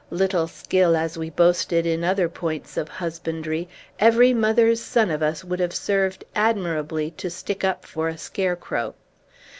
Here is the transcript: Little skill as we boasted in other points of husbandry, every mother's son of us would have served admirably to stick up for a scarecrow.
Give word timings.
Little 0.09 0.47
skill 0.47 0.95
as 0.95 1.15
we 1.15 1.29
boasted 1.29 1.85
in 1.85 2.03
other 2.03 2.27
points 2.27 2.75
of 2.75 2.89
husbandry, 2.89 3.69
every 3.99 4.33
mother's 4.33 4.81
son 4.81 5.11
of 5.11 5.21
us 5.21 5.43
would 5.43 5.59
have 5.59 5.75
served 5.75 6.25
admirably 6.33 7.11
to 7.17 7.29
stick 7.29 7.63
up 7.63 7.85
for 7.85 8.07
a 8.07 8.17
scarecrow. 8.17 8.95